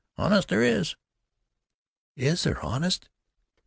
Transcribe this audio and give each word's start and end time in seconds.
"Honest 0.17 0.47
there 0.47 0.63
is." 0.63 0.95
"Is 2.15 2.41
there, 2.41 2.59
honest?" 2.65 3.07